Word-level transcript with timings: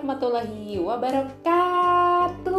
warahmatullahi 0.00 0.80
wabarakatuh. 0.80 2.56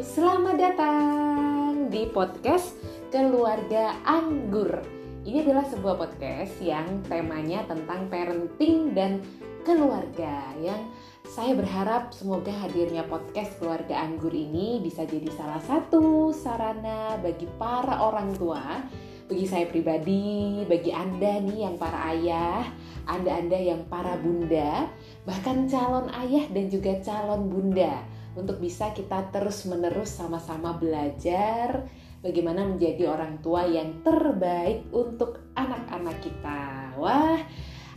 Selamat 0.00 0.56
datang 0.56 1.92
di 1.92 2.08
podcast 2.08 2.80
Keluarga 3.12 3.92
Anggur. 4.08 4.80
Ini 5.20 5.44
adalah 5.44 5.68
sebuah 5.68 6.00
podcast 6.00 6.56
yang 6.64 7.04
temanya 7.12 7.68
tentang 7.68 8.08
parenting 8.08 8.96
dan 8.96 9.20
keluarga 9.68 10.48
yang 10.64 10.88
saya 11.28 11.52
berharap 11.52 12.16
semoga 12.16 12.56
hadirnya 12.56 13.04
podcast 13.04 13.60
Keluarga 13.60 14.00
Anggur 14.00 14.32
ini 14.32 14.80
bisa 14.80 15.04
jadi 15.04 15.28
salah 15.28 15.60
satu 15.60 16.32
sarana 16.32 17.20
bagi 17.20 17.44
para 17.60 18.00
orang 18.00 18.32
tua 18.32 18.80
bagi 19.24 19.48
saya 19.48 19.64
pribadi, 19.64 20.64
bagi 20.68 20.92
Anda 20.92 21.40
nih 21.40 21.64
yang 21.64 21.76
para 21.80 22.12
ayah, 22.12 22.64
Anda-anda 23.08 23.56
yang 23.56 23.88
para 23.88 24.20
bunda, 24.20 24.88
bahkan 25.24 25.64
calon 25.68 26.08
ayah 26.24 26.44
dan 26.52 26.68
juga 26.68 26.92
calon 27.00 27.48
bunda 27.48 28.04
untuk 28.36 28.60
bisa 28.60 28.92
kita 28.92 29.32
terus-menerus 29.32 30.20
sama-sama 30.20 30.76
belajar 30.76 31.88
bagaimana 32.20 32.64
menjadi 32.64 33.08
orang 33.08 33.40
tua 33.40 33.64
yang 33.68 34.04
terbaik 34.04 34.84
untuk 34.92 35.40
anak-anak 35.56 36.16
kita. 36.20 36.92
Wah, 37.00 37.40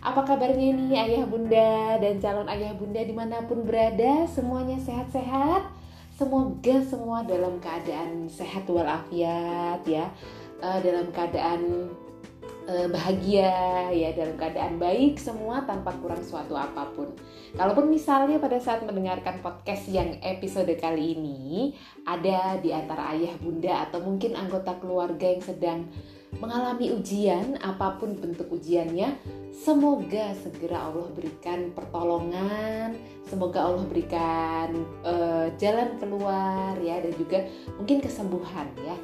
apa 0.04 0.22
kabarnya 0.24 0.78
nih 0.78 0.92
ayah 0.96 1.24
bunda 1.28 2.00
dan 2.00 2.20
calon 2.22 2.48
ayah 2.48 2.72
bunda 2.76 3.02
di 3.02 3.16
mana 3.16 3.44
pun 3.44 3.66
berada? 3.68 4.24
Semuanya 4.30 4.80
sehat-sehat? 4.80 5.68
Semoga 6.18 6.82
semua 6.82 7.22
dalam 7.28 7.62
keadaan 7.62 8.26
sehat 8.26 8.66
walafiat 8.66 9.86
ya 9.86 10.10
uh, 10.62 10.80
dalam 10.82 11.14
keadaan 11.14 11.94
uh, 12.68 12.88
bahagia 12.92 13.50
ya 13.96 14.12
dalam 14.14 14.36
keadaan 14.36 14.78
baik 14.78 15.18
semua 15.18 15.64
tanpa 15.64 15.96
kurang 15.98 16.22
suatu 16.22 16.54
apa 16.54 16.92
pun. 16.94 17.10
Kalaupun 17.56 17.88
misalnya 17.88 18.38
pada 18.38 18.60
saat 18.60 18.84
mendengarkan 18.84 19.40
podcast 19.40 19.88
yang 19.88 20.20
episode 20.20 20.70
kali 20.78 21.16
ini 21.16 21.74
ada 22.04 22.60
di 22.60 22.76
antara 22.76 23.16
ayah 23.16 23.34
bunda 23.40 23.88
atau 23.88 24.04
mungkin 24.04 24.36
anggota 24.36 24.76
keluarga 24.78 25.26
yang 25.26 25.42
sedang 25.42 25.80
mengalami 26.38 26.92
ujian 26.92 27.56
apa 27.64 27.96
pun 27.98 28.20
bentuk 28.20 28.52
ujiannya 28.52 29.16
semoga 29.56 30.36
segera 30.36 30.92
Allah 30.92 31.08
berikan 31.16 31.72
pertolongan 31.72 33.00
semoga 33.24 33.64
Allah 33.64 33.88
berikan 33.88 34.70
uh, 35.08 35.48
jalan 35.56 35.96
keluar 35.98 36.76
ya 36.84 37.00
dan 37.00 37.16
juga 37.16 37.48
mungkin 37.80 38.04
kesembuhan 38.04 38.68
ya 38.84 38.96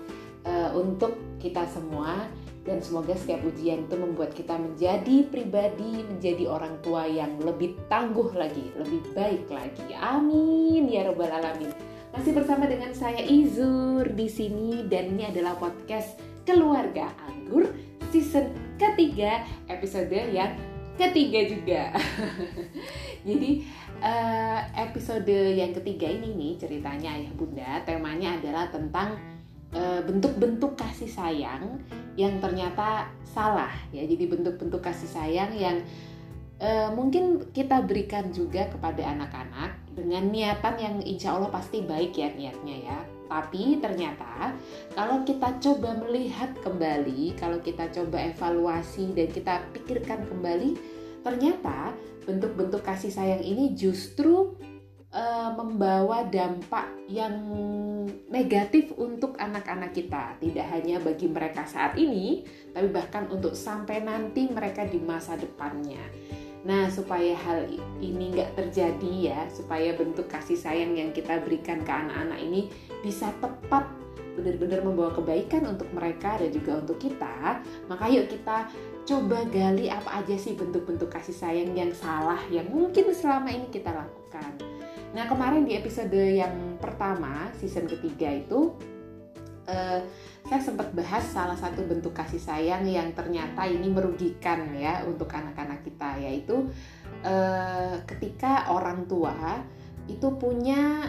uh, 0.46 0.70
untuk 0.76 1.16
kita 1.40 1.64
semua 1.72 2.28
dan 2.64 2.80
semoga 2.80 3.12
setiap 3.12 3.44
ujian 3.44 3.84
itu 3.84 3.96
membuat 4.00 4.32
kita 4.32 4.56
menjadi 4.56 5.28
pribadi, 5.28 6.08
menjadi 6.08 6.48
orang 6.48 6.80
tua 6.80 7.04
yang 7.04 7.36
lebih 7.44 7.76
tangguh 7.92 8.32
lagi, 8.32 8.72
lebih 8.80 9.04
baik 9.12 9.52
lagi. 9.52 9.92
Amin 10.00 10.88
ya 10.88 11.04
robbal 11.12 11.28
alamin. 11.28 11.76
Masih 12.16 12.32
bersama 12.32 12.70
dengan 12.70 12.96
saya 12.96 13.20
Izur 13.20 14.08
di 14.16 14.32
sini 14.32 14.88
dan 14.88 15.12
ini 15.18 15.28
adalah 15.28 15.60
podcast 15.60 16.16
Keluarga 16.48 17.12
Anggur 17.28 17.68
season 18.16 18.54
ketiga 18.80 19.44
episode 19.68 20.14
yang 20.32 20.56
ketiga 20.96 21.40
juga. 21.50 21.84
Jadi 23.28 23.66
uh, 24.00 24.60
episode 24.78 25.36
yang 25.58 25.76
ketiga 25.76 26.08
ini 26.08 26.32
nih 26.32 26.54
ceritanya 26.62 27.18
ayah 27.18 27.34
bunda 27.34 27.82
temanya 27.84 28.38
adalah 28.40 28.70
tentang 28.70 29.18
Eh, 29.18 29.33
bentuk-bentuk 30.06 30.78
kasih 30.78 31.10
sayang 31.10 31.82
yang 32.14 32.38
ternyata 32.38 33.10
salah 33.26 33.74
ya. 33.90 34.06
Jadi 34.06 34.30
bentuk-bentuk 34.30 34.82
kasih 34.86 35.10
sayang 35.10 35.52
yang 35.58 35.82
uh, 36.62 36.90
mungkin 36.94 37.50
kita 37.52 37.82
berikan 37.84 38.30
juga 38.30 38.70
kepada 38.70 39.02
anak-anak 39.02 39.74
dengan 39.94 40.30
niatan 40.30 40.76
yang 40.78 40.96
insya 41.02 41.34
Allah 41.34 41.50
pasti 41.50 41.82
baik 41.82 42.14
ya 42.14 42.30
niatnya 42.34 42.78
ya. 42.86 43.00
Tapi 43.28 43.82
ternyata 43.82 44.54
kalau 44.94 45.26
kita 45.26 45.58
coba 45.58 45.98
melihat 46.06 46.54
kembali 46.62 47.34
kalau 47.40 47.58
kita 47.66 47.90
coba 47.90 48.30
evaluasi 48.30 49.10
dan 49.18 49.28
kita 49.34 49.54
pikirkan 49.74 50.30
kembali 50.30 50.78
ternyata 51.24 51.96
bentuk-bentuk 52.30 52.84
kasih 52.84 53.10
sayang 53.10 53.42
ini 53.42 53.74
justru 53.74 54.54
uh, 55.14 55.54
membawa 55.56 56.26
dampak 56.28 56.90
yang 57.08 57.38
negatif 58.28 58.92
untuk 58.98 59.38
anak-anak 59.38 59.94
kita, 59.94 60.36
tidak 60.42 60.66
hanya 60.74 60.98
bagi 61.00 61.30
mereka 61.30 61.64
saat 61.64 61.96
ini, 61.96 62.44
tapi 62.74 62.90
bahkan 62.90 63.30
untuk 63.30 63.54
sampai 63.54 64.02
nanti 64.02 64.50
mereka 64.50 64.84
di 64.84 65.00
masa 65.00 65.38
depannya. 65.38 66.02
Nah, 66.64 66.88
supaya 66.88 67.36
hal 67.36 67.68
ini 68.00 68.34
nggak 68.34 68.56
terjadi 68.56 69.14
ya, 69.32 69.42
supaya 69.52 69.94
bentuk 69.94 70.32
kasih 70.32 70.56
sayang 70.56 70.96
yang 70.96 71.12
kita 71.12 71.44
berikan 71.44 71.84
ke 71.84 71.92
anak-anak 71.92 72.40
ini 72.40 72.72
bisa 73.04 73.30
tepat 73.44 73.84
benar-benar 74.34 74.82
membawa 74.82 75.14
kebaikan 75.14 75.62
untuk 75.70 75.86
mereka 75.94 76.42
dan 76.42 76.50
juga 76.50 76.82
untuk 76.82 76.98
kita, 76.98 77.62
maka 77.86 78.10
yuk 78.10 78.32
kita 78.32 78.66
coba 79.06 79.46
gali 79.52 79.92
apa 79.94 80.24
aja 80.24 80.34
sih 80.40 80.58
bentuk-bentuk 80.58 81.12
kasih 81.12 81.36
sayang 81.36 81.76
yang 81.78 81.94
salah 81.94 82.42
yang 82.50 82.66
mungkin 82.72 83.14
selama 83.14 83.54
ini 83.54 83.70
kita 83.70 83.94
lakukan. 83.94 84.58
Nah 85.14 85.30
kemarin 85.30 85.70
di 85.70 85.78
episode 85.78 86.18
yang 86.18 86.82
pertama 86.82 87.54
season 87.62 87.86
ketiga 87.86 88.34
itu 88.34 88.74
uh, 89.70 90.02
saya 90.44 90.60
sempat 90.60 90.90
bahas 90.92 91.24
salah 91.24 91.56
satu 91.56 91.86
bentuk 91.86 92.18
kasih 92.18 92.42
sayang 92.42 92.84
yang 92.90 93.14
ternyata 93.14 93.64
ini 93.70 93.88
merugikan 93.94 94.74
ya 94.74 95.06
untuk 95.06 95.30
anak-anak 95.30 95.86
kita 95.86 96.18
yaitu 96.18 96.68
uh, 97.22 97.96
ketika 98.10 98.74
orang 98.74 99.06
tua 99.06 99.62
itu 100.10 100.28
punya 100.36 101.08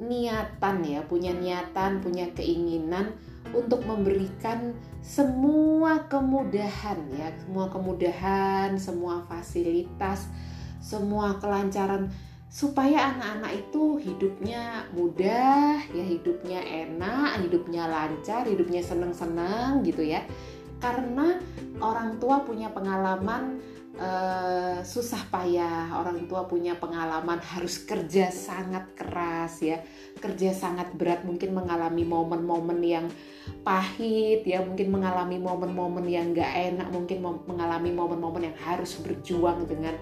niatan 0.00 0.80
ya 0.80 1.04
punya 1.04 1.36
niatan 1.36 2.00
punya 2.00 2.32
keinginan 2.32 3.12
untuk 3.52 3.84
memberikan 3.84 4.72
semua 5.04 6.08
kemudahan 6.08 6.96
ya 7.12 7.28
semua 7.36 7.68
kemudahan 7.68 8.80
semua 8.80 9.20
fasilitas 9.28 10.24
semua 10.80 11.36
kelancaran 11.36 12.08
supaya 12.50 13.14
anak-anak 13.14 13.62
itu 13.62 14.02
hidupnya 14.02 14.90
mudah, 14.90 15.78
ya 15.86 16.04
hidupnya 16.04 16.58
enak, 16.58 17.46
hidupnya 17.46 17.86
lancar, 17.86 18.42
hidupnya 18.42 18.82
seneng-seneng 18.82 19.86
gitu 19.86 20.02
ya. 20.02 20.26
Karena 20.82 21.38
orang 21.78 22.18
tua 22.18 22.42
punya 22.42 22.74
pengalaman 22.74 23.62
uh, 24.02 24.82
susah 24.82 25.30
payah, 25.30 25.94
orang 25.94 26.26
tua 26.26 26.50
punya 26.50 26.74
pengalaman 26.74 27.38
harus 27.38 27.86
kerja 27.86 28.34
sangat 28.34 28.98
keras 28.98 29.62
ya, 29.62 29.78
kerja 30.18 30.50
sangat 30.50 30.90
berat, 30.98 31.22
mungkin 31.22 31.54
mengalami 31.54 32.02
momen-momen 32.02 32.82
yang 32.82 33.06
pahit 33.62 34.42
ya, 34.42 34.58
mungkin 34.58 34.90
mengalami 34.90 35.38
momen-momen 35.38 36.02
yang 36.10 36.34
gak 36.34 36.50
enak, 36.50 36.90
mungkin 36.90 37.22
mengalami 37.46 37.94
momen-momen 37.94 38.50
yang 38.50 38.58
harus 38.58 38.98
berjuang 38.98 39.70
dengan 39.70 39.94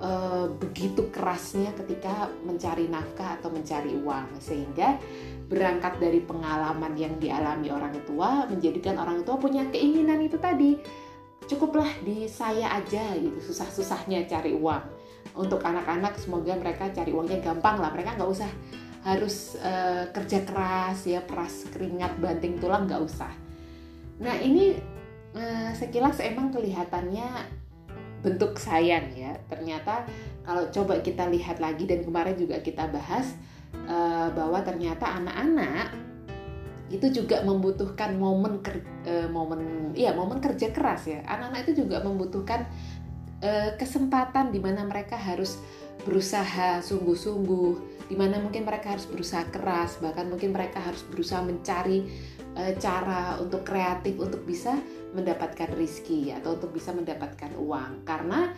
uh, 0.00 0.48
begitu 0.56 1.12
kerasnya 1.12 1.70
ketika 1.76 2.32
mencari 2.42 2.88
nafkah 2.88 3.38
atau 3.38 3.52
mencari 3.52 3.94
uang. 4.00 4.40
Sehingga 4.40 4.98
berangkat 5.46 6.00
dari 6.00 6.24
pengalaman 6.24 6.96
yang 6.96 7.14
dialami 7.20 7.68
orang 7.70 7.94
tua 8.08 8.48
menjadikan 8.48 8.96
orang 8.98 9.22
tua 9.22 9.36
punya 9.36 9.66
keinginan 9.68 10.22
itu 10.22 10.40
tadi 10.40 10.80
cukuplah 11.46 11.88
di 12.02 12.26
saya 12.26 12.80
aja 12.80 13.14
gitu. 13.14 13.52
Susah-susahnya 13.52 14.26
cari 14.26 14.56
uang. 14.56 14.98
Untuk 15.36 15.62
anak-anak 15.62 16.16
semoga 16.18 16.56
mereka 16.56 16.90
cari 16.90 17.12
uangnya 17.12 17.38
gampang 17.44 17.78
lah. 17.78 17.92
Mereka 17.92 18.18
nggak 18.18 18.30
usah 18.30 18.50
harus 19.00 19.56
uh, 19.64 20.12
kerja 20.12 20.44
keras 20.44 21.08
ya 21.08 21.24
peras 21.24 21.64
keringat 21.72 22.20
banting 22.20 22.60
tulang 22.60 22.84
nggak 22.84 23.00
usah. 23.00 23.32
Nah 24.20 24.36
ini 24.36 24.76
uh, 25.32 25.72
sekilas 25.72 26.20
emang 26.20 26.52
kelihatannya 26.52 27.28
bentuk 28.20 28.56
sayang 28.60 29.12
ya. 29.16 29.36
Ternyata 29.48 30.04
kalau 30.44 30.68
coba 30.72 31.00
kita 31.00 31.28
lihat 31.28 31.60
lagi 31.60 31.84
dan 31.88 32.04
kemarin 32.04 32.36
juga 32.36 32.60
kita 32.60 32.88
bahas 32.88 33.36
uh, 33.88 34.28
bahwa 34.32 34.60
ternyata 34.64 35.08
anak-anak 35.20 35.92
itu 36.90 37.22
juga 37.22 37.46
membutuhkan 37.46 38.18
momen 38.18 38.58
ker, 38.66 38.82
uh, 39.06 39.30
momen 39.30 39.92
iya 39.94 40.10
momen 40.10 40.42
kerja 40.42 40.74
keras 40.74 41.06
ya. 41.06 41.22
Anak-anak 41.24 41.70
itu 41.70 41.86
juga 41.86 42.02
membutuhkan 42.02 42.66
uh, 43.40 43.70
kesempatan 43.78 44.50
di 44.50 44.58
mana 44.58 44.82
mereka 44.82 45.14
harus 45.14 45.60
berusaha 46.00 46.80
sungguh-sungguh, 46.80 47.70
di 48.08 48.16
mana 48.16 48.40
mungkin 48.40 48.64
mereka 48.64 48.96
harus 48.96 49.04
berusaha 49.04 49.44
keras, 49.52 50.00
bahkan 50.00 50.32
mungkin 50.32 50.56
mereka 50.56 50.80
harus 50.80 51.04
berusaha 51.04 51.44
mencari 51.44 52.08
uh, 52.60 52.72
cara 52.76 53.40
untuk 53.40 53.64
kreatif 53.64 54.20
untuk 54.20 54.44
bisa 54.44 54.76
mendapatkan 55.16 55.72
rizki 55.74 56.30
atau 56.30 56.60
untuk 56.60 56.76
bisa 56.76 56.92
mendapatkan 56.92 57.56
uang. 57.56 58.04
Karena 58.04 58.52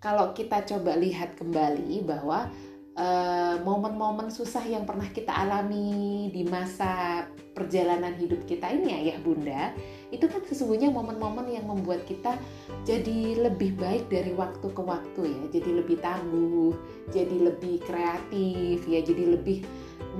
kalau 0.00 0.32
kita 0.32 0.64
coba 0.64 0.96
lihat 0.96 1.36
kembali 1.36 2.08
bahwa 2.08 2.48
eh, 2.96 3.56
momen-momen 3.60 4.32
uh, 4.32 4.34
susah 4.34 4.64
yang 4.64 4.88
pernah 4.88 5.04
kita 5.12 5.28
alami 5.28 6.32
di 6.32 6.48
masa 6.48 7.24
perjalanan 7.52 8.16
hidup 8.16 8.48
kita 8.48 8.72
ini 8.72 8.96
ayah 8.96 9.20
bunda 9.20 9.76
itu 10.08 10.24
kan 10.24 10.40
sesungguhnya 10.40 10.88
momen-momen 10.88 11.52
yang 11.52 11.68
membuat 11.68 12.08
kita 12.08 12.40
jadi 12.88 13.44
lebih 13.44 13.76
baik 13.76 14.08
dari 14.08 14.32
waktu 14.32 14.64
ke 14.72 14.82
waktu 14.82 15.22
ya. 15.28 15.42
Jadi 15.60 15.70
lebih 15.84 16.00
tangguh 16.00 16.72
jadi 17.12 17.36
lebih 17.52 17.84
kreatif 17.84 18.80
ya 18.88 19.04
jadi 19.04 19.36
lebih 19.36 19.68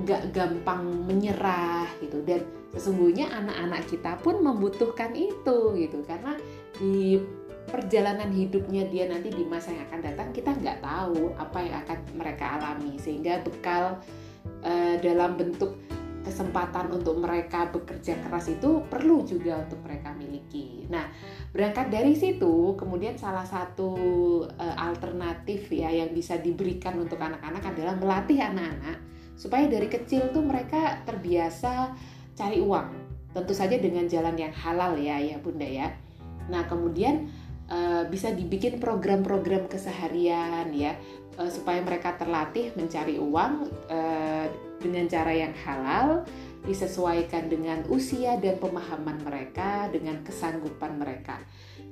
nggak 0.03 0.31
gampang 0.31 0.87
menyerah 1.05 1.87
gitu. 1.99 2.23
Dan 2.23 2.47
sesungguhnya 2.71 3.27
anak-anak 3.31 3.81
kita 3.91 4.11
pun 4.23 4.39
membutuhkan 4.39 5.11
itu 5.15 5.75
gitu. 5.75 5.99
Karena 6.07 6.35
di 6.79 7.19
perjalanan 7.67 8.33
hidupnya 8.33 8.87
dia 8.89 9.05
nanti 9.07 9.29
di 9.29 9.45
masa 9.45 9.71
yang 9.71 9.85
akan 9.87 10.01
datang 10.01 10.27
kita 10.33 10.51
nggak 10.57 10.81
tahu 10.81 11.31
apa 11.37 11.57
yang 11.61 11.75
akan 11.83 11.99
mereka 12.15 12.45
alami. 12.57 12.95
Sehingga 12.97 13.43
bekal 13.43 13.99
uh, 14.63 14.95
dalam 15.03 15.35
bentuk 15.35 15.75
kesempatan 16.21 16.93
untuk 16.93 17.17
mereka 17.17 17.65
bekerja 17.73 18.13
keras 18.21 18.45
itu 18.53 18.85
perlu 18.85 19.25
juga 19.25 19.65
untuk 19.65 19.81
mereka 19.81 20.13
miliki. 20.13 20.85
Nah, 20.85 21.09
berangkat 21.49 21.89
dari 21.89 22.13
situ, 22.13 22.77
kemudian 22.77 23.17
salah 23.17 23.41
satu 23.41 23.89
uh, 24.45 24.75
alternatif 24.77 25.65
ya 25.73 25.89
yang 25.89 26.13
bisa 26.13 26.37
diberikan 26.37 27.01
untuk 27.01 27.17
anak-anak 27.17 27.73
adalah 27.73 27.97
melatih 27.97 28.37
anak-anak 28.37 29.10
supaya 29.35 29.67
dari 29.67 29.87
kecil 29.87 30.31
tuh 30.31 30.43
mereka 30.43 31.01
terbiasa 31.03 31.95
cari 32.35 32.59
uang. 32.59 32.87
Tentu 33.31 33.53
saja 33.55 33.79
dengan 33.79 34.05
jalan 34.11 34.35
yang 34.35 34.51
halal 34.51 34.99
ya, 34.99 35.17
ya 35.19 35.39
Bunda 35.39 35.67
ya. 35.67 35.87
Nah, 36.51 36.67
kemudian 36.67 37.31
uh, 37.71 38.03
bisa 38.11 38.35
dibikin 38.35 38.77
program-program 38.77 39.71
keseharian 39.71 40.67
ya 40.75 40.99
uh, 41.39 41.47
supaya 41.47 41.79
mereka 41.79 42.19
terlatih 42.19 42.75
mencari 42.75 43.15
uang 43.15 43.71
uh, 43.87 44.45
dengan 44.83 45.05
cara 45.07 45.31
yang 45.31 45.53
halal 45.63 46.27
disesuaikan 46.61 47.49
dengan 47.49 47.81
usia 47.89 48.37
dan 48.37 48.61
pemahaman 48.61 49.17
mereka 49.25 49.89
dengan 49.89 50.21
kesanggupan 50.21 50.99
mereka. 51.01 51.41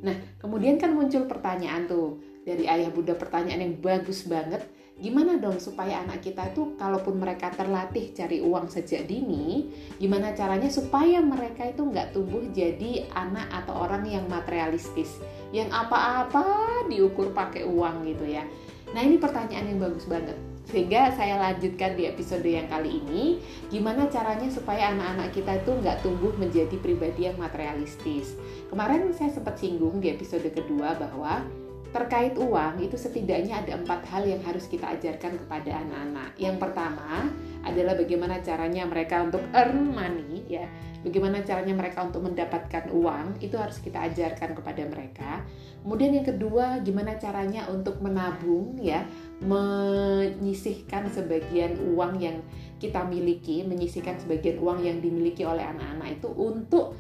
Nah, 0.06 0.14
kemudian 0.38 0.78
kan 0.78 0.94
muncul 0.94 1.26
pertanyaan 1.26 1.90
tuh 1.90 2.22
dari 2.44 2.66
ayah 2.66 2.90
bunda 2.92 3.16
pertanyaan 3.16 3.62
yang 3.64 3.76
bagus 3.80 4.26
banget. 4.28 4.64
Gimana 5.00 5.40
dong 5.40 5.64
supaya 5.64 6.04
anak 6.04 6.20
kita 6.28 6.52
itu 6.52 6.76
kalaupun 6.76 7.24
mereka 7.24 7.48
terlatih 7.56 8.12
cari 8.12 8.44
uang 8.44 8.68
sejak 8.68 9.08
dini 9.08 9.72
gimana 9.96 10.36
caranya 10.36 10.68
supaya 10.68 11.24
mereka 11.24 11.72
itu 11.72 11.88
nggak 11.88 12.12
tumbuh 12.12 12.44
jadi 12.52 13.08
anak 13.16 13.48
atau 13.64 13.80
orang 13.80 14.04
yang 14.04 14.28
materialistis? 14.28 15.24
Yang 15.56 15.72
apa-apa 15.72 16.44
diukur 16.92 17.32
pakai 17.32 17.64
uang 17.64 18.12
gitu 18.12 18.28
ya. 18.28 18.44
Nah 18.92 19.00
ini 19.00 19.16
pertanyaan 19.16 19.72
yang 19.72 19.80
bagus 19.80 20.04
banget. 20.04 20.36
Sehingga 20.70 21.10
saya 21.18 21.40
lanjutkan 21.42 21.98
di 21.98 22.06
episode 22.06 22.46
yang 22.46 22.70
kali 22.70 23.02
ini. 23.02 23.42
Gimana 23.74 24.06
caranya 24.12 24.52
supaya 24.54 24.94
anak-anak 24.94 25.34
kita 25.34 25.64
itu 25.66 25.72
nggak 25.80 25.98
tumbuh 26.06 26.36
menjadi 26.38 26.76
pribadi 26.78 27.26
yang 27.26 27.40
materialistis? 27.42 28.38
Kemarin 28.70 29.10
saya 29.16 29.34
sempat 29.34 29.58
singgung 29.58 29.98
di 29.98 30.14
episode 30.14 30.46
kedua 30.54 30.94
bahwa 31.00 31.42
terkait 31.90 32.38
uang 32.38 32.78
itu 32.86 32.94
setidaknya 32.94 33.66
ada 33.66 33.74
empat 33.74 34.06
hal 34.14 34.22
yang 34.22 34.42
harus 34.46 34.70
kita 34.70 34.94
ajarkan 34.94 35.42
kepada 35.42 35.82
anak-anak. 35.82 36.38
Yang 36.38 36.56
pertama 36.62 37.26
adalah 37.66 37.98
bagaimana 37.98 38.40
caranya 38.46 38.86
mereka 38.86 39.26
untuk 39.26 39.42
earn 39.58 39.90
money 39.90 40.46
ya. 40.46 40.70
Bagaimana 41.00 41.40
caranya 41.48 41.72
mereka 41.72 42.04
untuk 42.04 42.28
mendapatkan 42.28 42.92
uang 42.92 43.40
itu 43.40 43.56
harus 43.56 43.80
kita 43.80 44.04
ajarkan 44.12 44.52
kepada 44.52 44.84
mereka. 44.84 45.48
Kemudian 45.80 46.12
yang 46.12 46.28
kedua 46.28 46.84
gimana 46.84 47.16
caranya 47.16 47.72
untuk 47.72 48.04
menabung 48.04 48.76
ya, 48.78 49.08
menyisihkan 49.40 51.08
sebagian 51.08 51.80
uang 51.96 52.20
yang 52.20 52.44
kita 52.84 53.08
miliki, 53.08 53.64
menyisihkan 53.64 54.20
sebagian 54.20 54.60
uang 54.60 54.84
yang 54.84 55.00
dimiliki 55.00 55.48
oleh 55.48 55.64
anak-anak 55.64 56.20
itu 56.20 56.28
untuk 56.36 57.00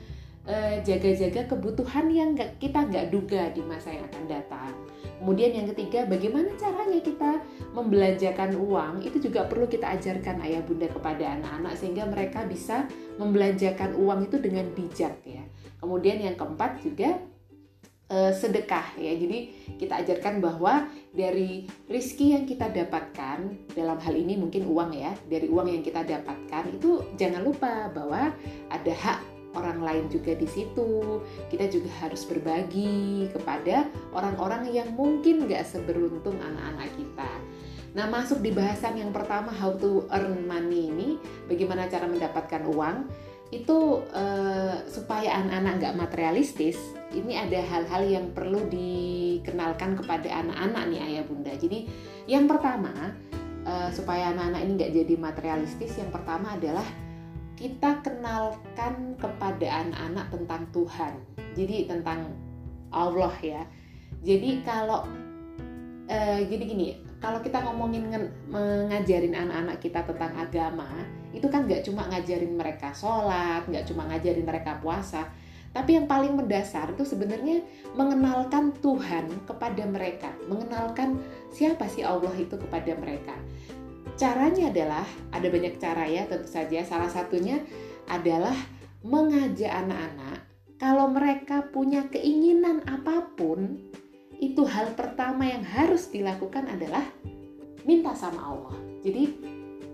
jaga-jaga 0.81 1.45
kebutuhan 1.45 2.09
yang 2.09 2.33
gak, 2.33 2.57
kita 2.57 2.87
nggak 2.89 3.13
duga 3.13 3.53
di 3.53 3.61
masa 3.61 3.93
yang 3.93 4.07
akan 4.09 4.25
datang. 4.25 4.73
Kemudian 5.19 5.51
yang 5.51 5.67
ketiga, 5.75 6.07
bagaimana 6.07 6.47
caranya 6.55 7.03
kita 7.03 7.43
membelanjakan 7.75 8.55
uang 8.55 9.03
itu 9.03 9.19
juga 9.19 9.45
perlu 9.51 9.67
kita 9.67 9.99
ajarkan 9.99 10.39
ayah 10.47 10.63
bunda 10.63 10.87
kepada 10.87 11.35
anak-anak 11.35 11.75
sehingga 11.75 12.07
mereka 12.07 12.47
bisa 12.47 12.87
membelanjakan 13.19 13.99
uang 13.99 14.31
itu 14.31 14.39
dengan 14.39 14.65
bijak 14.71 15.19
ya. 15.27 15.43
Kemudian 15.83 16.23
yang 16.23 16.39
keempat 16.39 16.79
juga 16.79 17.19
eh, 18.07 18.31
sedekah 18.31 18.95
ya. 18.95 19.11
Jadi 19.11 19.39
kita 19.75 20.07
ajarkan 20.07 20.39
bahwa 20.39 20.87
dari 21.11 21.67
rizki 21.91 22.31
yang 22.31 22.47
kita 22.47 22.71
dapatkan 22.71 23.69
dalam 23.75 23.99
hal 23.99 24.15
ini 24.15 24.39
mungkin 24.39 24.71
uang 24.71 24.95
ya, 24.95 25.11
dari 25.27 25.51
uang 25.51 25.67
yang 25.67 25.83
kita 25.83 26.07
dapatkan 26.07 26.79
itu 26.79 27.03
jangan 27.19 27.43
lupa 27.43 27.91
bahwa 27.91 28.31
ada 28.71 28.93
hak 28.95 29.19
orang 29.57 29.81
lain 29.81 30.05
juga 30.11 30.35
di 30.37 30.45
situ. 30.45 31.21
Kita 31.49 31.65
juga 31.69 31.89
harus 32.01 32.25
berbagi 32.25 33.29
kepada 33.33 33.89
orang-orang 34.13 34.69
yang 34.69 34.93
mungkin 34.93 35.49
gak 35.49 35.65
seberuntung 35.65 36.37
anak-anak 36.37 36.89
kita. 36.97 37.31
Nah, 37.97 38.05
masuk 38.05 38.45
di 38.45 38.53
bahasan 38.53 39.01
yang 39.01 39.09
pertama 39.09 39.49
how 39.49 39.73
to 39.73 40.05
earn 40.13 40.45
money 40.45 40.93
ini, 40.93 41.17
bagaimana 41.49 41.89
cara 41.89 42.05
mendapatkan 42.05 42.61
uang, 42.69 43.09
itu 43.49 44.05
uh, 44.13 44.77
supaya 44.85 45.41
anak-anak 45.41 45.73
nggak 45.81 45.97
materialistis, 45.97 46.77
ini 47.09 47.33
ada 47.33 47.57
hal-hal 47.65 48.05
yang 48.05 48.25
perlu 48.29 48.61
dikenalkan 48.69 49.97
kepada 49.97 50.45
anak-anak 50.45 50.83
nih 50.93 51.01
ayah 51.01 51.25
bunda. 51.25 51.53
Jadi 51.57 51.89
yang 52.29 52.45
pertama 52.45 52.93
uh, 53.65 53.89
supaya 53.89 54.37
anak-anak 54.37 54.61
ini 54.69 54.71
nggak 54.77 54.93
jadi 54.93 55.13
materialistis, 55.17 55.97
yang 55.97 56.13
pertama 56.13 56.53
adalah 56.53 56.85
kita 57.59 57.99
kenalkan 57.99 59.19
kepada 59.19 59.67
anak-anak 59.83 60.31
tentang 60.31 60.63
Tuhan. 60.71 61.13
Jadi 61.59 61.91
tentang 61.91 62.31
Allah 62.87 63.35
ya. 63.43 63.61
Jadi 64.23 64.63
kalau 64.63 65.03
eh, 66.07 66.47
jadi 66.47 66.63
gini, 66.63 66.87
kalau 67.19 67.43
kita 67.43 67.59
ngomongin 67.67 68.07
mengajarin 68.47 69.35
anak-anak 69.35 69.77
kita 69.83 70.07
tentang 70.07 70.31
agama, 70.39 70.87
itu 71.35 71.51
kan 71.51 71.67
nggak 71.67 71.83
cuma 71.83 72.07
ngajarin 72.07 72.55
mereka 72.55 72.95
sholat, 72.95 73.67
nggak 73.67 73.83
cuma 73.91 74.07
ngajarin 74.07 74.47
mereka 74.47 74.79
puasa, 74.79 75.27
tapi 75.69 75.99
yang 75.99 76.09
paling 76.09 76.33
mendasar 76.33 76.89
itu 76.97 77.05
sebenarnya 77.05 77.61
mengenalkan 77.93 78.73
Tuhan 78.81 79.29
kepada 79.45 79.83
mereka, 79.85 80.33
mengenalkan 80.49 81.21
siapa 81.53 81.85
sih 81.85 82.01
Allah 82.01 82.33
itu 82.33 82.57
kepada 82.57 82.97
mereka. 82.97 83.37
Caranya 84.19 84.67
adalah 84.67 85.07
ada 85.31 85.47
banyak 85.47 85.79
cara 85.79 86.03
ya 86.03 86.27
tentu 86.27 86.51
saja. 86.51 86.83
Salah 86.83 87.07
satunya 87.07 87.63
adalah 88.11 88.53
mengajak 88.99 89.71
anak-anak 89.71 90.49
kalau 90.79 91.11
mereka 91.11 91.67
punya 91.71 92.07
keinginan 92.07 92.79
apa 92.87 93.35
pun, 93.35 93.79
itu 94.39 94.63
hal 94.63 94.95
pertama 94.95 95.43
yang 95.43 95.59
harus 95.59 96.07
dilakukan 96.07 96.71
adalah 96.71 97.03
minta 97.83 98.15
sama 98.15 98.39
Allah. 98.39 98.75
Jadi 99.03 99.23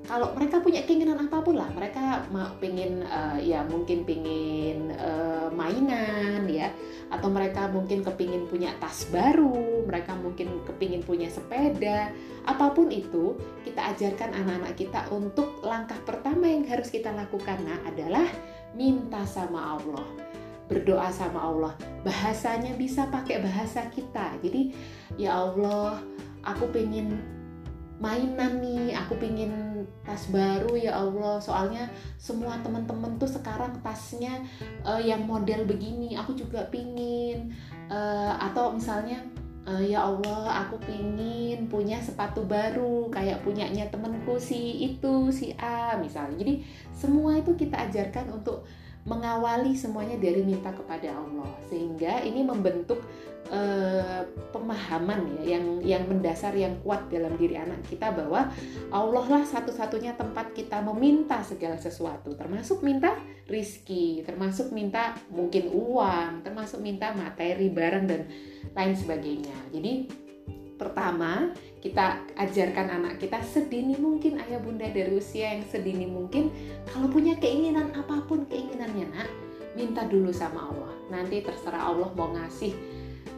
kalau 0.05 0.33
mereka 0.37 0.61
punya 0.61 0.85
keinginan 0.85 1.17
apa 1.17 1.41
pun 1.41 1.57
lah 1.57 1.69
mereka 1.73 2.25
mau 2.29 2.49
pengen 2.61 3.01
uh, 3.05 3.37
ya 3.41 3.65
mungkin 3.65 4.05
pengen 4.05 4.93
uh, 4.97 5.49
mainan 5.53 6.45
ya. 6.45 6.69
Atau 7.09 7.29
mereka 7.29 7.69
mungkin 7.69 8.01
kepingin 8.01 8.49
punya 8.49 8.73
tas 8.81 9.05
baru 9.13 9.85
mereka 9.85 10.17
mungkin 10.17 10.65
kepingin 10.65 11.05
punya 11.05 11.29
sepeda. 11.29 12.09
Apa 12.45 12.73
pun 12.73 12.89
itu 12.89 13.37
kita 13.61 13.93
ajarkan 13.93 14.33
anak-anak 14.33 14.73
kita 14.77 15.01
untuk 15.13 15.61
langkah 15.61 15.97
pertama 16.05 16.49
yang 16.49 16.65
harus 16.65 16.89
kita 16.89 17.13
lakukan 17.13 17.61
nah 17.61 17.77
adalah 17.85 18.25
minta 18.73 19.21
sama 19.25 19.77
Allah. 19.77 20.05
Berdoa 20.65 21.13
sama 21.13 21.45
Allah. 21.45 21.73
Bahasanya 22.01 22.73
bisa 22.73 23.05
pakai 23.13 23.41
bahasa 23.41 23.85
kita. 23.93 24.33
Jadi 24.41 24.73
ya 25.17 25.37
Allah 25.37 26.01
aku 26.41 26.69
pengen 26.73 27.21
mainan 28.01 28.59
nih 28.59 28.91
aku 28.91 29.15
pingin 29.15 29.74
tas 30.03 30.27
baru 30.29 30.73
ya 30.77 30.95
Allah. 30.97 31.37
Soalnya 31.41 31.89
semua 32.17 32.57
temen-temen 32.61 33.17
tuh 33.17 33.29
sekarang 33.29 33.77
tasnya 33.81 34.43
uh, 34.83 35.01
yang 35.01 35.23
model 35.23 35.65
begini 35.65 36.17
aku 36.17 36.35
juga 36.37 36.65
pingin. 36.69 37.53
Uh, 37.85 38.33
atau 38.41 38.73
misalnya 38.73 39.21
uh, 39.65 39.81
ya 39.81 40.05
Allah 40.05 40.65
aku 40.65 40.81
pingin 40.85 41.67
punya 41.69 42.01
sepatu 42.01 42.45
baru 42.45 43.09
kayak 43.09 43.41
punyanya 43.45 43.89
temenku 43.89 44.37
si 44.37 44.93
itu 44.93 45.29
si 45.33 45.53
A 45.57 45.97
misalnya. 45.97 46.41
Jadi 46.41 46.65
semua 46.93 47.37
itu 47.37 47.53
kita 47.57 47.89
ajarkan 47.89 48.41
untuk 48.41 48.65
mengawali 49.05 49.77
semuanya 49.77 50.17
dari 50.17 50.41
minta 50.41 50.73
kepada 50.73 51.13
Allah. 51.13 51.49
Sehingga 51.69 52.25
ini 52.25 52.41
membentuk 52.41 53.05
uh, 53.53 54.25
pemahaman 54.49 55.39
ya 55.39 55.57
yang 55.57 55.65
yang 55.85 56.03
mendasar 56.09 56.57
yang 56.57 56.73
kuat 56.81 57.05
dalam 57.13 57.37
diri 57.37 57.53
anak 57.55 57.85
kita 57.85 58.09
bahwa 58.09 58.49
Allah 58.89 59.25
lah 59.29 59.43
satu-satunya 59.45 60.17
tempat 60.17 60.57
kita 60.57 60.81
meminta 60.81 61.45
segala 61.45 61.77
sesuatu. 61.77 62.33
Termasuk 62.33 62.81
minta 62.81 63.13
rizki 63.45 64.25
termasuk 64.25 64.73
minta 64.73 65.13
mungkin 65.29 65.69
uang 65.69 66.41
termasuk 66.41 66.81
minta 66.81 67.13
materi 67.13 67.69
barang 67.69 68.05
dan 68.09 68.21
lain 68.73 68.95
sebagainya. 68.97 69.53
Jadi 69.69 70.24
pertama 70.75 71.51
kita 71.79 72.17
ajarkan 72.35 72.87
anak 72.97 73.21
kita 73.21 73.39
sedini 73.45 73.93
mungkin 73.95 74.41
ayah 74.41 74.57
bunda 74.57 74.89
dari 74.89 75.15
usia 75.15 75.53
yang 75.53 75.65
sedini 75.69 76.09
mungkin. 76.09 76.49
Kalau 76.89 77.07
punya 77.09 77.37
keinginan 77.37 77.93
apa 77.93 78.25
pun 78.25 78.49
keinginannya 78.49 79.05
nak 79.13 79.29
minta 79.77 80.01
dulu 80.07 80.33
sama 80.33 80.71
Allah. 80.71 80.93
Nanti 81.13 81.45
terserah 81.45 81.93
Allah 81.93 82.09
mau 82.17 82.33
ngasih 82.33 82.73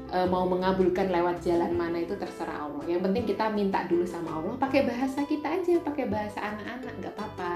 e, 0.08 0.18
mau 0.32 0.48
mengabulkan 0.48 1.12
lewat 1.12 1.44
jalan 1.44 1.76
mana 1.76 2.00
itu 2.00 2.16
terserah 2.16 2.70
Allah. 2.70 2.88
Yang 2.88 3.02
penting 3.12 3.24
kita 3.36 3.46
minta 3.52 3.84
dulu 3.84 4.08
sama 4.08 4.40
Allah. 4.40 4.56
Pakai 4.56 4.88
bahasa 4.88 5.28
kita 5.28 5.60
aja 5.60 5.74
pakai 5.84 6.06
bahasa 6.08 6.40
anak-anak 6.40 6.94
nggak 7.04 7.14
apa-apa. 7.20 7.54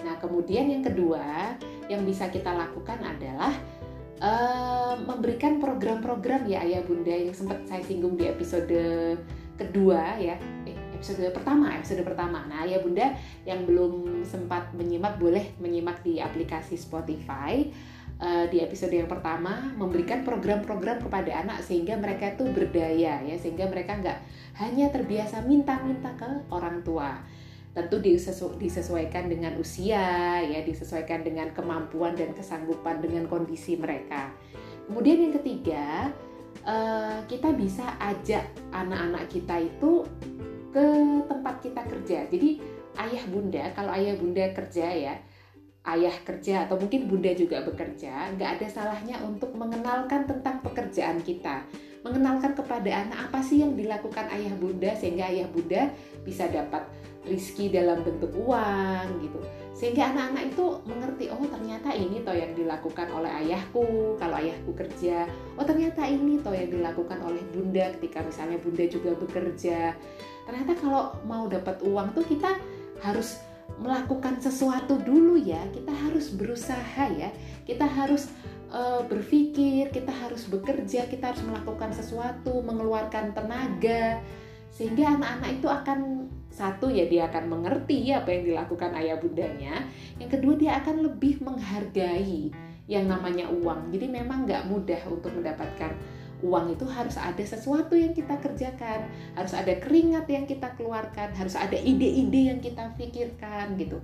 Nah 0.00 0.14
kemudian 0.16 0.72
yang 0.72 0.80
kedua 0.80 1.54
yang 1.92 2.08
bisa 2.08 2.32
kita 2.32 2.56
lakukan 2.56 2.98
adalah 3.04 3.52
uh, 4.22 4.94
memberikan 5.02 5.58
program-program 5.58 6.46
ya 6.46 6.62
ayah 6.62 6.80
bunda 6.86 7.10
yang 7.10 7.34
sempat 7.34 7.66
saya 7.66 7.82
singgung 7.82 8.14
di 8.14 8.30
episode 8.30 8.78
kedua 9.58 10.16
ya. 10.16 10.38
Eh, 10.64 10.78
episode 10.94 11.26
pertama 11.34 11.74
episode 11.74 12.06
pertama. 12.06 12.46
Nah 12.46 12.62
ayah 12.64 12.78
bunda 12.80 13.12
yang 13.42 13.66
belum 13.66 14.22
sempat 14.22 14.70
menyimak 14.78 15.18
boleh 15.18 15.52
menyimak 15.58 16.00
di 16.06 16.22
aplikasi 16.22 16.78
Spotify. 16.78 17.66
Uh, 18.22 18.46
di 18.54 18.62
episode 18.62 18.94
yang 18.94 19.10
pertama 19.10 19.74
memberikan 19.74 20.22
program-program 20.22 21.02
kepada 21.02 21.42
anak 21.42 21.58
sehingga 21.58 21.98
mereka 21.98 22.30
itu 22.30 22.46
berdaya 22.54 23.18
ya 23.18 23.34
sehingga 23.34 23.66
mereka 23.66 23.98
nggak 23.98 24.18
hanya 24.62 24.94
terbiasa 24.94 25.42
minta-minta 25.42 26.14
ke 26.14 26.30
orang 26.54 26.86
tua 26.86 27.18
tentu 27.72 27.96
disesu 28.04 28.52
disesuaikan 28.60 29.32
dengan 29.32 29.56
usia 29.56 30.40
ya 30.44 30.60
disesuaikan 30.60 31.24
dengan 31.24 31.48
kemampuan 31.56 32.12
dan 32.12 32.36
kesanggupan 32.36 33.00
dengan 33.00 33.24
kondisi 33.24 33.80
mereka. 33.80 34.28
Kemudian 34.84 35.28
yang 35.28 35.34
ketiga 35.40 36.12
uh, 36.68 37.24
kita 37.24 37.48
bisa 37.56 37.96
ajak 37.96 38.44
anak-anak 38.76 39.24
kita 39.32 39.56
itu 39.64 40.04
ke 40.68 40.86
tempat 41.24 41.54
kita 41.64 41.82
kerja. 41.88 42.18
Jadi 42.28 42.60
ayah 43.00 43.24
bunda 43.32 43.64
kalau 43.72 43.92
ayah 43.96 44.20
bunda 44.20 44.44
kerja 44.52 44.86
ya 44.92 45.14
ayah 45.82 46.14
kerja 46.22 46.68
atau 46.68 46.78
mungkin 46.78 47.10
bunda 47.10 47.34
juga 47.34 47.64
bekerja 47.66 48.38
nggak 48.38 48.60
ada 48.60 48.66
salahnya 48.70 49.18
untuk 49.24 49.50
mengenalkan 49.56 50.28
tentang 50.28 50.60
pekerjaan 50.60 51.24
kita. 51.24 51.64
Mengenalkan 52.02 52.52
kepada 52.58 53.06
anak 53.06 53.30
apa 53.30 53.40
sih 53.46 53.62
yang 53.62 53.78
dilakukan 53.78 54.26
ayah 54.34 54.52
bunda 54.58 54.90
sehingga 54.98 55.30
ayah 55.30 55.46
bunda 55.48 55.88
bisa 56.26 56.50
dapat 56.50 56.82
rizki 57.22 57.70
dalam 57.70 58.02
bentuk 58.02 58.34
uang 58.34 59.22
gitu. 59.22 59.38
Sehingga 59.72 60.14
anak-anak 60.14 60.54
itu 60.54 60.64
mengerti 60.86 61.24
oh 61.32 61.42
ternyata 61.48 61.90
ini 61.90 62.22
toh 62.22 62.34
yang 62.36 62.52
dilakukan 62.54 63.08
oleh 63.10 63.30
ayahku. 63.42 64.14
Kalau 64.18 64.36
ayahku 64.38 64.70
kerja 64.74 65.26
oh 65.58 65.64
ternyata 65.66 66.06
ini 66.06 66.38
toh 66.42 66.54
yang 66.54 66.70
dilakukan 66.70 67.18
oleh 67.22 67.42
bunda 67.50 67.90
ketika 67.98 68.22
misalnya 68.22 68.58
bunda 68.62 68.84
juga 68.86 69.10
bekerja. 69.18 69.94
Ternyata 70.46 70.72
kalau 70.78 71.14
mau 71.26 71.46
dapat 71.46 71.82
uang 71.82 72.14
tuh 72.14 72.26
kita 72.26 72.58
harus 73.02 73.38
melakukan 73.78 74.38
sesuatu 74.42 74.98
dulu 75.00 75.38
ya. 75.38 75.62
Kita 75.70 75.90
harus 75.90 76.30
berusaha 76.34 77.04
ya. 77.14 77.30
Kita 77.66 77.86
harus 77.86 78.28
uh, 78.74 79.06
berpikir 79.06 79.94
kita 79.94 80.10
harus 80.10 80.48
bekerja 80.50 81.06
kita 81.06 81.32
harus 81.32 81.42
melakukan 81.46 81.94
sesuatu 81.94 82.60
mengeluarkan 82.66 83.34
tenaga. 83.34 84.18
Sehingga 84.72 85.16
anak-anak 85.16 85.50
itu 85.60 85.68
akan 85.68 85.98
satu 86.52 86.92
ya 86.92 87.08
dia 87.08 87.32
akan 87.32 87.48
mengerti 87.48 88.12
apa 88.12 88.28
yang 88.28 88.44
dilakukan 88.44 88.92
ayah 89.00 89.16
bundanya. 89.16 89.88
Yang 90.20 90.38
kedua 90.38 90.54
dia 90.60 90.72
akan 90.84 91.08
lebih 91.08 91.40
menghargai 91.40 92.52
yang 92.84 93.08
namanya 93.08 93.48
uang. 93.48 93.88
Jadi 93.88 94.06
memang 94.12 94.44
nggak 94.44 94.68
mudah 94.68 95.00
untuk 95.08 95.32
mendapatkan 95.32 95.96
uang 96.44 96.76
itu. 96.76 96.84
Harus 96.84 97.16
ada 97.16 97.40
sesuatu 97.40 97.96
yang 97.96 98.12
kita 98.12 98.36
kerjakan. 98.36 99.08
Harus 99.32 99.56
ada 99.56 99.72
keringat 99.80 100.28
yang 100.28 100.44
kita 100.44 100.76
keluarkan. 100.76 101.32
Harus 101.32 101.56
ada 101.56 101.74
ide-ide 101.74 102.52
yang 102.52 102.60
kita 102.60 102.92
pikirkan 103.00 103.80
gitu. 103.80 103.98